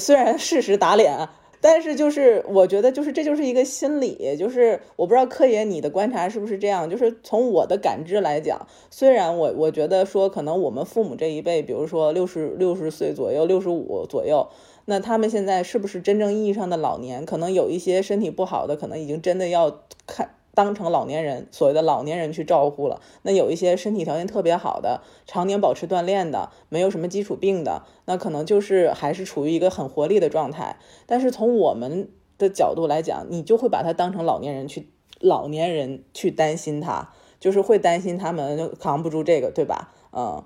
[0.00, 1.28] 虽然事实打脸。
[1.60, 14.48] 但是就是我觉得就是这就是一个心理，就是我不知道柯爷你的观察是不是这样，就是从我的感知来讲，虽然我我觉得说可能我们父母这一辈，比如说六十六十岁左右、六十五左右，
[14.86, 17.26] 那他们现在是不是真正意义上的老年？
[17.26, 20.30] 可能有一些身体不好的，可能已经真的要看。
[20.62, 23.00] 当成老年人，所谓的老年人去照顾了。
[23.22, 30.76] 那有一些身体条件特别好的，常年保持锻炼的，没有什么基础病的，那可能就是还是处于一个很活力的状态。
[31.06, 39.92] 但是从我们的角度来讲，你就会把他当成老年人去，老年人去担心他，就是会担心他们扛不住这个，对吧？
[40.12, 40.44] 嗯。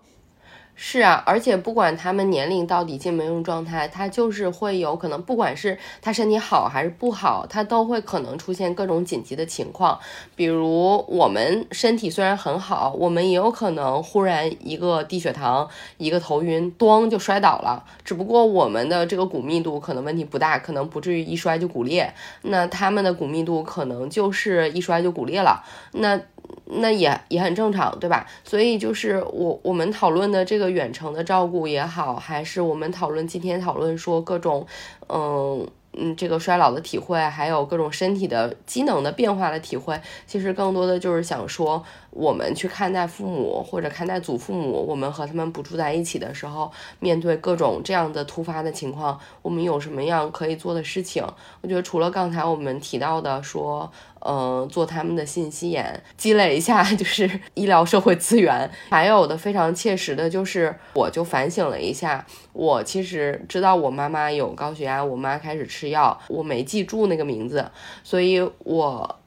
[0.76, 9.98] 是啊，而且不管他们年龄到底进没用状态，他就是会有可能，不管是他身体好还是不好，他都会可能出现各种紧急的情况。
[10.34, 17.84] 比如我们身体虽然很好，我们也有可能忽然一个低血糖，一个头晕，咣就摔倒了。
[18.04, 22.12] 只不过我们的这个骨密度可能问题不大，可能不至于一摔就骨裂。
[22.42, 25.64] 那他们的骨密度可能就是一摔就骨裂了。
[25.92, 26.20] 那。
[26.66, 28.26] 那也也很正常，对吧？
[28.42, 34.66] 所以就是我我们讨论的这个远程的照顾也好，还是我们讨论今天讨论说各种，
[35.08, 41.84] 嗯嗯，这个衰老的体会，还有各种身体的机能的变化的体会，其实更多的就是想说，
[42.14, 51.24] 我们去看待父母或者看待祖父母，我们和他们不住在一起的时候，面对各种这样的突发的情况，我们有什么样可以做的事情？
[51.60, 53.90] 我觉得除了刚才我们提到的说，
[54.20, 67.68] 呃，做他们的信息眼，积累一下就是医疗社会资源，还有的非常切实的就是，我就反省了一下，我其实知道我妈妈有高血压，我妈开始吃药，我没记住那个名字，
[68.04, 69.18] 所以我。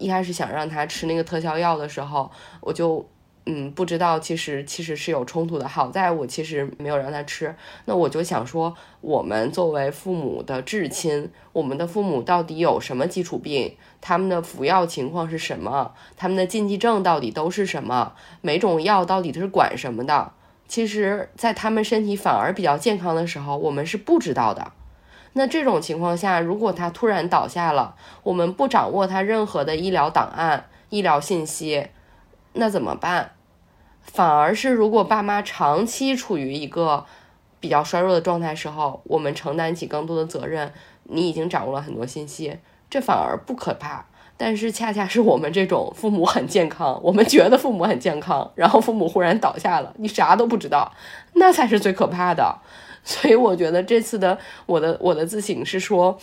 [0.00, 2.28] 一开始想让他吃那个特效药的时候，
[2.60, 3.06] 我就
[3.46, 5.68] 嗯不知道，其实其实是有冲突的。
[5.68, 7.54] 好在我其实没有让他吃。
[7.84, 13.76] 那我就想说，我们作为父母的至亲，我们的父母到底有什么基础病？
[14.00, 15.92] 他们的服药情况是什么？
[16.16, 18.14] 他们的禁忌症到底都是什么？
[18.40, 20.32] 每种药到底是管什么的？
[20.66, 24.72] 其实，在他们身体反而比较健康的时候，我们是不知道的。
[25.32, 31.88] 那这种情况下，如果他突然倒下了，我们不掌握他任何的医疗档案、医疗信息，
[32.54, 33.32] 那怎么办？
[34.02, 37.06] 反而是如果爸妈长期处于一个
[37.60, 40.72] 比较衰弱的状态时候，我们承担起更多的责任，
[41.04, 42.58] 你已经掌握了很多信息，
[42.88, 44.06] 这反而不可怕。
[44.36, 50.90] 但是恰恰是我们这种父母很健康，我们觉得父母很健康，然后父母忽然倒下了，你啥都不知道，
[51.34, 52.58] 那才是最可怕的。
[53.04, 56.18] 所以我觉得这次的我的我的自省是说，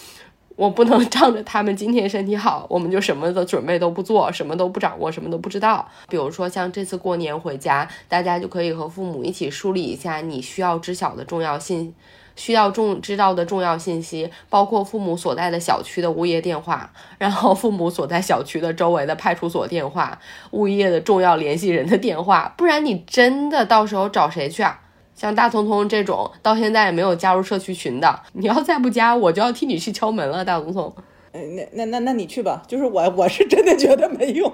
[0.55, 5.87] 我不能仗着他们今天身体好，我们就什么的准备都不做，什么都不掌握，什么都不知道。
[6.09, 11.93] 比如说像这次过年回家，大家就可以和父母一起梳理一下你需要知晓的重要信，
[12.35, 20.17] 需要重知道的重要信息，包括父母所在的小区的物业电话，然后父母所在小区的周围的派出所电话，
[20.51, 24.81] 物业的重要联系人的电话，不然你真的到时候找谁去啊？
[25.17, 30.45] 像大聪聪这种到现在也没有加入社区群的，你要再不加，我就要替你去敲门了。
[30.45, 30.93] 大聪聪，
[31.31, 32.61] 嗯，那那那那你去吧。
[32.67, 34.51] 就是我，我是真的觉得没用，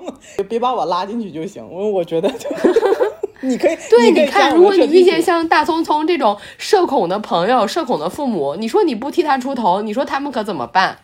[0.47, 1.61] 别把我拉进去就行。
[1.69, 2.49] 我我觉得就，
[3.41, 10.97] 你可以对，你看，如果你遇见像大聪聪这种社恐的朋友、社恐的父母，你说你不替他出头，你说他们可怎么办？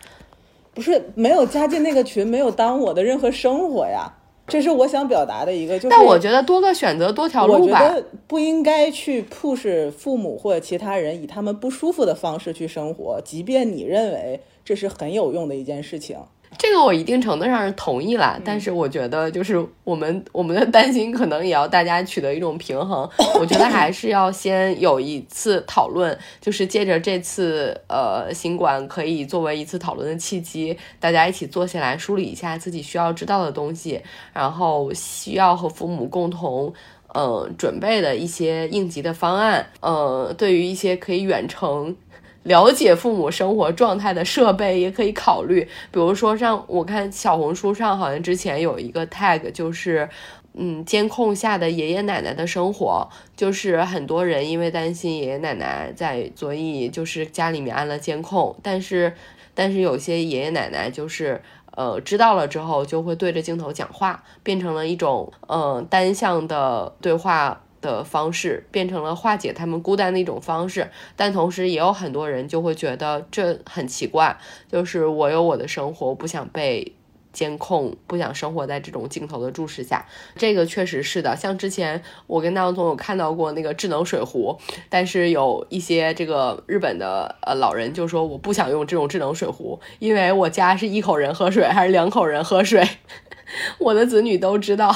[0.74, 4.14] 不是没有加进那个群，没有耽误我的任何生活呀。
[4.50, 5.89] 这是我想表达的一个，就是。
[5.89, 7.82] 但我觉得多个选择多条路吧。
[7.84, 16.18] 我觉得不应该去 push 父母或者其他人以他们不舒服的方式去生活，即便你认为这是很有用的一件事情。
[16.58, 23.10] 这个我一定程度上是同意了，但是我觉得就是我们我们的担心可能也要大家取得一种平衡。
[23.39, 34.02] 我觉得还是要先有一次讨论，就是借着这次呃新冠可以作为一次讨论的契机，大家一起坐下来梳理一下自己需要知道的东西，
[34.34, 36.74] 然后需要和父母共同
[37.14, 39.66] 呃准备的一些应急的方案。
[39.80, 41.95] 呃，对于一些可以远程。
[42.44, 45.62] 了解父母生活状态的设备也可以考虑，
[45.92, 50.08] 比如说像我看小红书上好像之前有一个 tag，就是
[50.54, 59.14] 嗯监控下的爷爷奶奶的生活，就是很多人因为担心爷爷奶奶在，所以就是家里面安了监控，但是
[59.54, 61.42] 但是有些爷爷奶奶就是
[61.76, 67.62] 呃知道了之后就会对着镜头讲话，变成了一种呃单向的对话。
[67.82, 74.38] 的方式变成了化解他们孤单的一种方式，但同时也有很多人就会觉得这很奇怪，
[74.72, 76.94] 就是我有我的生活，不想被
[77.32, 80.06] 监控，不想生活在这种镜头的注视下。
[80.36, 84.58] 这个确实是的，像之前我跟大王总有看到过那个智能水壶，
[84.90, 92.86] 但是有一些这个日本的呃老人就说我不想用这种智能水壶，因为我家是一口人喝水还是两口人喝水，
[93.78, 94.94] 我的子女都知道。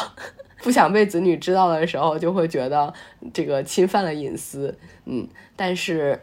[0.64, 2.92] 不想被子女知道的时候，就会觉得
[3.34, 6.20] 这个侵犯了隐私，嗯，但是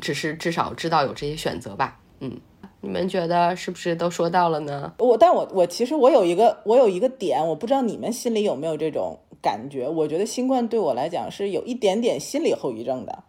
[0.00, 2.40] 只是至少知道有这些选择吧，嗯，
[2.80, 4.94] 你们觉得是不是都说到了呢？
[4.98, 9.88] 我，但我我其实我有一个我有一个点，我不知道你们心里有没有这种感觉？
[9.88, 13.24] 我觉得新冠对我来讲是有一点点心理后遗症的，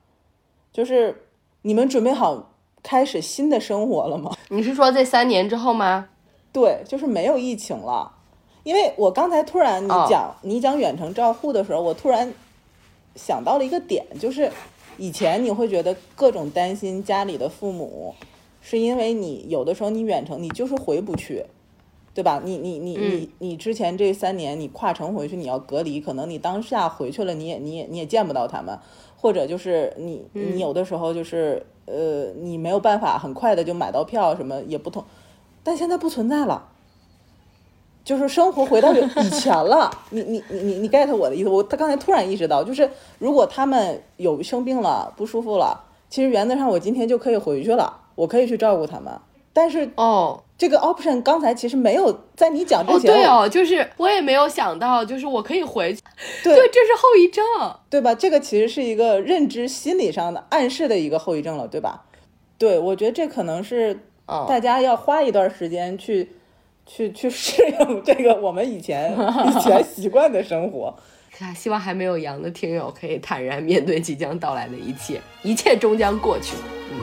[0.71, 1.23] 就是
[1.63, 4.37] 你们准备好开始新的生活了吗？
[4.49, 6.09] 你是说这三年之后吗？
[6.53, 8.16] 对，就是没有疫情了。
[8.67, 12.33] 因为我刚才突然你讲你讲远程照护的时候，我突然
[13.15, 14.51] 想到了一个点，就是
[14.97, 18.13] 以前你会觉得各种担心家里的父母，
[18.59, 21.45] 是因为你有的时候你远程你就是回不去，
[22.13, 22.41] 对吧？
[22.43, 28.77] 你你你你你之前这三年你跨城回去你要隔离，可能你当下回去了你也你也你也见不到他们，
[29.15, 35.05] 或者就是你你有的时候就是呃你没有办法很快的就买到票什么也不同，
[35.63, 36.67] 但现在不存在了。
[38.07, 41.49] 就是生活回到以前了， 你你你你你 get 我的意思？
[41.49, 42.89] 我他刚才突然意识到，就是
[43.19, 45.77] 如果他们有生病了、不舒服了，
[46.09, 49.11] 其实原则上我今天就可以回去了，我可以去照顾他们。
[49.51, 56.01] 但是哦这个 option 刚才其实没有在你讲之哦，前，对哦，就是我也没有想到，就是我可以回去，
[56.45, 57.43] 对对，这是后遗症。
[57.89, 58.15] 对吧？
[58.15, 62.05] 这个其实是一个认知心理上的暗示的一个后遗症了，对吧？
[62.57, 63.93] 对，我觉得这可能是
[64.27, 66.31] 嗯大家要花一段时间去
[66.87, 69.13] 去去适应 这个我们以前
[69.45, 70.95] 以前习惯的生活。
[71.39, 76.55] 啊，希望还没有阳的听友可以坦然面对即将到来的一切，一切终将过去。
[76.91, 76.99] 嗯。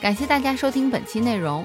[0.00, 1.64] 感谢大家收听本期内容。